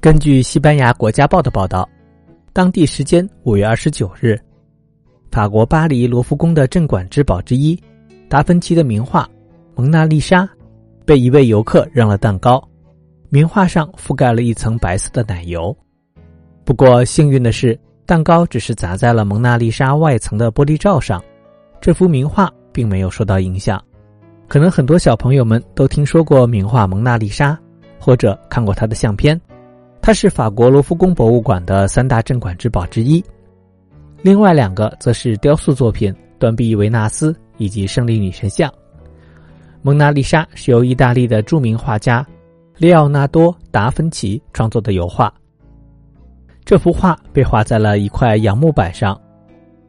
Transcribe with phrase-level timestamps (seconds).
[0.00, 1.88] 根据西班牙国家报的报道，
[2.52, 4.38] 当地时间五月二十九日，
[5.30, 7.78] 法国巴黎罗浮宫的镇馆之宝之一——
[8.28, 9.24] 达芬奇的名画
[9.74, 10.42] 《蒙娜丽莎》，
[11.04, 12.62] 被一位游客扔了蛋糕，
[13.30, 15.76] 名画上覆盖了一层白色的奶油。
[16.64, 21.22] 不过幸运的是，蛋糕只是砸在了蒙娜丽莎外层的玻璃罩上，
[21.80, 23.82] 这幅名画并没有受到影响。
[24.46, 27.52] 可能很多小朋友们都听说过名画《蒙娜丽莎》，
[27.98, 29.40] 或者看过它的相片。
[30.06, 33.20] 它是法国罗浮宫博物馆的三大镇馆之宝之一，
[34.22, 38.70] 另外两个则是雕塑作品《断臂维纳斯》以及《胜利女神像》。
[39.82, 42.24] 蒙娜丽莎是由意大利的著名画家
[42.76, 45.34] 列奥纳多·达芬奇创作的油画。
[46.64, 49.20] 这幅画被画在了一块杨木板上，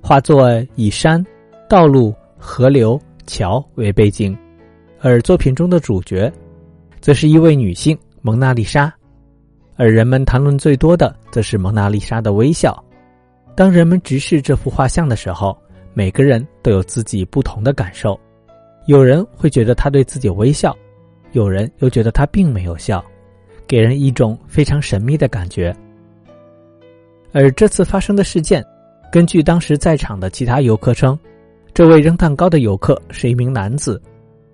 [0.00, 1.22] 画作以山、
[1.68, 4.34] 道路、河流、桥为背景，
[4.98, 6.32] 而作品中的主角，
[7.02, 8.90] 则是一位女性蒙娜丽莎。
[9.76, 12.82] 而人们谈论最多的，则是蒙娜丽莎的微笑。
[13.54, 15.56] 当人们直视这幅画像的时候，
[15.94, 18.18] 每个人都有自己不同的感受。
[18.86, 20.76] 有人会觉得他对自己微笑，
[21.32, 23.04] 有人又觉得他并没有笑，
[23.66, 25.74] 给人一种非常神秘的感觉。
[27.32, 28.64] 而这次发生的事件，
[29.10, 31.18] 根据当时在场的其他游客称，
[31.74, 34.00] 这位扔蛋糕的游客是一名男子，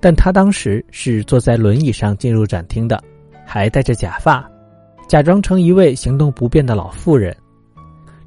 [0.00, 3.02] 但他当时是坐在轮椅上进入展厅的，
[3.46, 4.46] 还戴着假发。
[5.06, 7.34] 假装成一位行动不便的老妇人，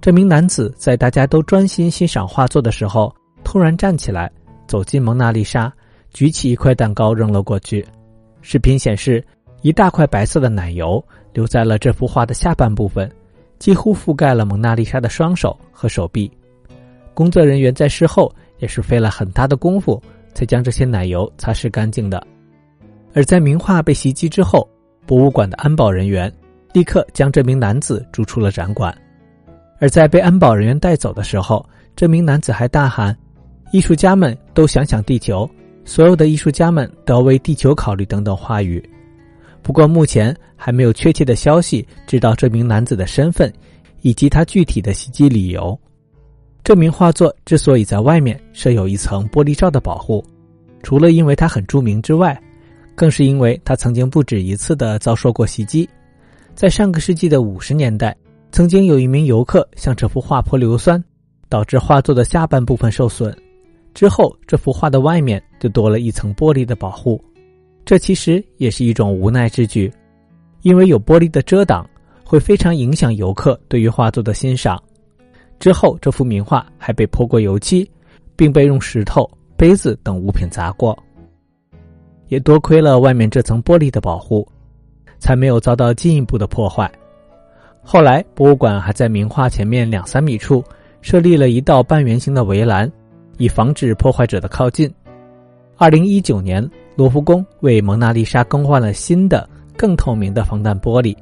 [0.00, 3.12] 这名男子在大家都专心欣赏画作的时候，
[3.42, 4.30] 突然站起来，
[4.68, 5.72] 走进蒙娜丽莎，
[6.10, 7.84] 举起一块蛋糕扔了过去。
[8.42, 9.24] 视频显示，
[9.62, 13.10] 一大块白色的奶油留在了这幅画的下半部分，
[13.58, 16.30] 几乎覆盖了蒙娜丽莎的双手和手臂。
[17.12, 20.00] 工作人员在事后也是费了很大的功夫，
[20.32, 22.24] 才将这些奶油擦拭干净的。
[23.14, 24.68] 而在名画被袭击之后，
[25.06, 26.32] 博物馆的安保人员。
[26.72, 28.96] 立刻将这名男子逐出了展馆，
[29.78, 31.64] 而在被安保人员带走的时候，
[31.96, 33.16] 这名男子还大喊
[33.72, 35.48] ：“艺术家们都想想地球，
[35.84, 38.82] 所有的艺术家们都要为地球考虑”等等话语。
[39.62, 43.52] 不过，目前还没有确切的消息知道这名男子的身份
[44.02, 45.78] 以及他具体的袭击理由。
[46.62, 50.24] 这名画作之所以在外面设有一层玻璃罩的保护，
[50.82, 52.38] 除了因为他很著名之外，
[52.94, 55.88] 更是因为他曾经不止一次的遭受过袭击。
[56.58, 58.16] 在上个世纪的五十年代，
[58.50, 61.00] 曾经有一名游客向这幅画泼硫酸，
[61.48, 63.32] 导致画作的下半部分受损。
[63.94, 67.24] 之后，这幅画的外面就多了一层玻璃的保护。
[67.84, 69.88] 这其实也是一种无奈之举，
[70.62, 71.88] 因为有玻璃的遮挡，
[72.24, 74.82] 会非常影响游客对于画作的欣赏。
[75.60, 77.88] 之后，这幅名画还被泼过油漆，
[78.34, 80.98] 并被用石头、杯子等物品砸过。
[82.26, 84.44] 也多亏了外面这层玻璃的保护。
[85.18, 86.90] 才没有遭到进一步的破坏。
[87.82, 90.62] 后来，博物馆还在名画前面两三米处
[91.00, 92.90] 设立了一道半圆形的围栏，
[93.38, 94.92] 以防止破坏者的靠近。
[95.76, 101.16] 二零一九年，罗浮宫为蒙娜丽莎更换了新的、更透明的防弹玻璃，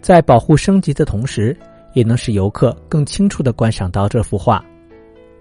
[0.00, 1.56] 在保护升级的同时，
[1.94, 4.64] 也能使游客更清楚的观赏到这幅画。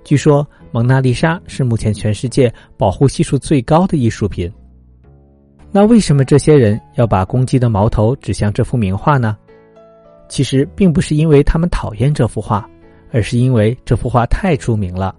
[0.03, 4.51] 据说，蒙娜丽莎是目前全世界保护系数最高的艺术品。
[5.75, 9.36] 那为什么这些人要把攻击的矛头指向这幅名画呢？
[10.30, 12.66] 其实并不是因为他们讨厌这幅画，
[13.12, 15.13] 而是因为这幅画太出名了，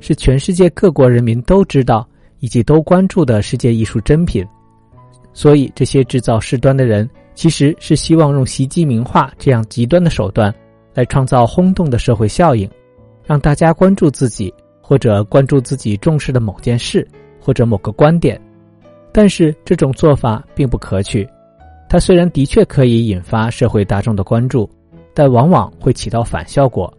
[0.00, 2.08] 是全世界各国人民都知道
[2.38, 4.42] 以及都关注的世界艺术珍品。
[5.34, 10.50] 所以，这些制造事端的人其实是希望用袭击名画这样极端的手段，
[10.94, 12.66] 来创造轰动的社会效应，
[13.26, 17.06] 让大家关注自己或者关注自己重视的某件事
[17.38, 18.40] 或者某个观点。
[19.18, 21.28] 但是这种做法并不可取，
[21.88, 24.70] 它虽然的确可以引发社会大众的关注，
[25.12, 26.96] 但往往会起到反效果，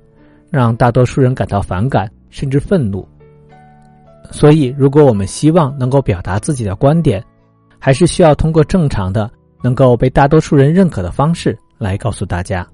[0.50, 3.08] 让大多数人感到反感甚至愤怒。
[4.32, 7.24] 所以，如果我们希望能够表达自己的观点，
[7.80, 9.32] 还是需要通过正常的、
[9.64, 12.68] 能够被大多数人认可的方式来告诉大家。